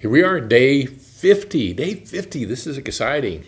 [0.00, 1.72] Here we are, day 50.
[1.72, 2.44] Day 50.
[2.44, 3.42] This is exciting.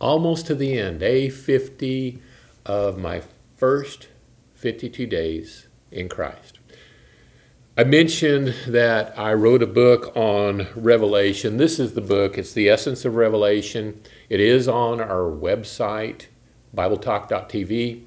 [0.00, 1.00] Almost to the end.
[1.00, 2.22] Day 50
[2.64, 3.20] of my
[3.56, 4.06] first
[4.54, 6.60] 52 days in Christ.
[7.76, 11.56] I mentioned that I wrote a book on Revelation.
[11.56, 14.00] This is the book, it's The Essence of Revelation.
[14.28, 16.26] It is on our website,
[16.76, 18.04] BibleTalk.tv.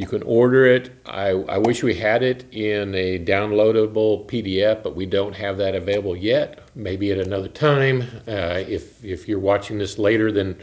[0.00, 0.92] You can order it.
[1.04, 5.74] I, I wish we had it in a downloadable PDF, but we don't have that
[5.74, 6.60] available yet.
[6.74, 8.04] Maybe at another time.
[8.26, 10.58] Uh, if, if you're watching this later than,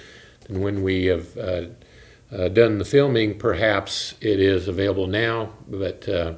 [0.48, 1.66] than when we have uh,
[2.31, 5.54] uh, done the filming, perhaps it is available now.
[5.67, 6.34] But uh,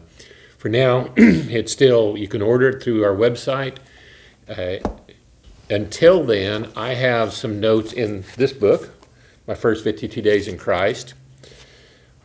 [0.57, 3.77] for now, it's still, you can order it through our website.
[4.49, 4.85] Uh,
[5.69, 8.89] until then, I have some notes in this book,
[9.47, 11.13] My First 52 Days in Christ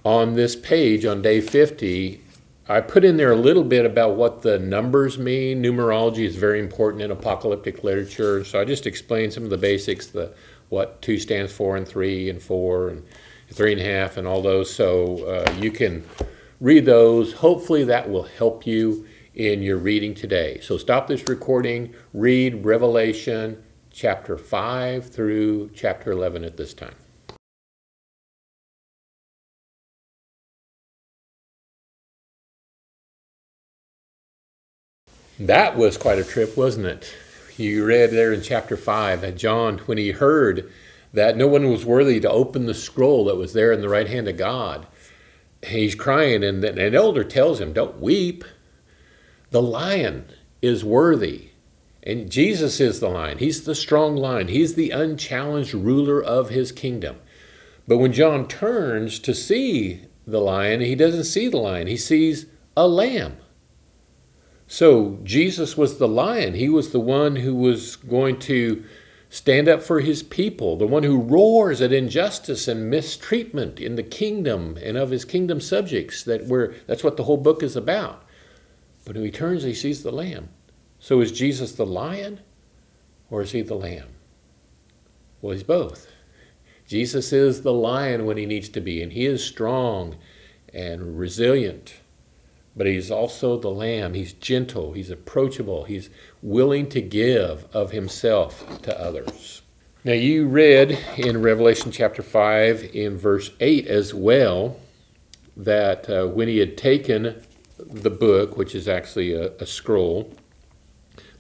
[0.05, 2.21] on this page on day 50,
[2.69, 5.63] I put in there a little bit about what the numbers mean.
[5.63, 10.07] Numerology is very important in apocalyptic literature, so I just explained some of the basics,
[10.07, 10.35] the
[10.71, 13.05] what two stands for, and three, and four, and
[13.51, 14.75] three and a half, and all those.
[14.75, 16.05] So uh, you can
[16.61, 17.35] read those.
[17.35, 20.61] Hopefully, that will help you in your reading today.
[20.61, 26.95] So stop this recording, read Revelation chapter 5 through chapter 11 at this time.
[35.39, 37.13] That was quite a trip, wasn't it?
[37.57, 40.71] You read there in chapter 5 that John, when he heard
[41.13, 44.07] that no one was worthy to open the scroll that was there in the right
[44.07, 44.87] hand of God,
[45.67, 48.45] he's crying, and an elder tells him, Don't weep.
[49.51, 50.27] The lion
[50.63, 51.51] is worthy.
[52.03, 53.39] And Jesus is the lion.
[53.39, 54.49] He's the strong lion.
[54.49, 57.17] He's the unchallenged ruler of his kingdom.
[57.89, 62.47] But when John turns to see the lion, he doesn't see the lion, he sees
[62.77, 63.39] a lamb.
[64.75, 66.55] So Jesus was the lion.
[66.55, 68.83] He was the one who was going to
[69.29, 74.03] stand up for his people, the one who roars at injustice and mistreatment in the
[74.03, 76.25] kingdom and of his kingdom subjects.
[76.25, 78.25] That we're, that's what the whole book is about.
[79.05, 80.49] But when he turns, he sees the lamb.
[80.99, 82.41] So is Jesus the lion
[83.31, 84.09] or is he the lamb?
[85.41, 86.11] Well, he's both.
[86.89, 90.17] Jesus is the lion when he needs to be, and he is strong
[90.73, 91.95] and resilient
[92.77, 94.15] but he's also the lamb.
[94.15, 96.11] He's gentle, he's approachable, he's
[96.43, 99.63] willing to give of himself to others.
[100.03, 104.77] Now, you read in Revelation chapter 5, in verse 8 as well,
[105.57, 107.43] that uh, when he had taken
[107.79, 110.35] the book, which is actually a, a scroll,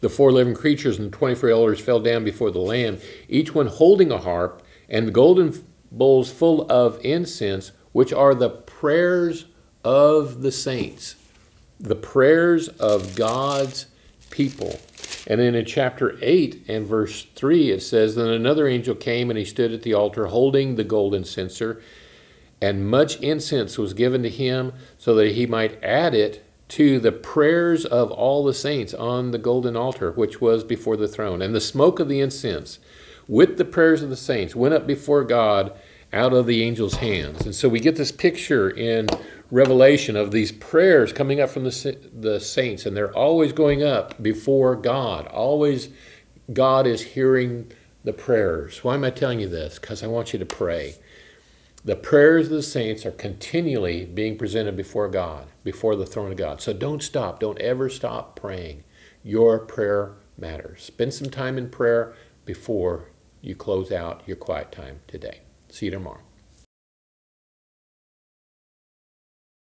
[0.00, 3.66] the four living creatures and the 24 elders fell down before the Lamb, each one
[3.66, 9.46] holding a harp and golden bowls full of incense, which are the prayers
[9.82, 11.16] of the saints
[11.84, 13.86] the prayers of God's
[14.30, 14.80] people.
[15.26, 19.38] And then in chapter 8 and verse 3, it says, Then another angel came and
[19.38, 21.82] he stood at the altar holding the golden censer,
[22.60, 27.12] and much incense was given to him so that he might add it to the
[27.12, 31.42] prayers of all the saints on the golden altar, which was before the throne.
[31.42, 32.78] And the smoke of the incense
[33.28, 35.72] with the prayers of the saints went up before God
[36.14, 37.44] out of the angel's hands.
[37.44, 39.08] And so we get this picture in
[39.50, 44.22] revelation of these prayers coming up from the, the saints, and they're always going up
[44.22, 45.26] before God.
[45.26, 45.88] Always,
[46.52, 47.72] God is hearing
[48.04, 48.84] the prayers.
[48.84, 49.78] Why am I telling you this?
[49.78, 50.96] Because I want you to pray.
[51.84, 56.38] The prayers of the saints are continually being presented before God, before the throne of
[56.38, 56.62] God.
[56.62, 57.40] So don't stop.
[57.40, 58.84] Don't ever stop praying.
[59.22, 60.82] Your prayer matters.
[60.82, 62.14] Spend some time in prayer
[62.46, 63.10] before
[63.42, 65.43] you close out your quiet time today.
[65.74, 66.20] See you tomorrow.